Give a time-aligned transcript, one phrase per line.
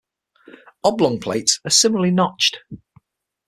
[0.83, 2.57] Oblong plates are similarly notched.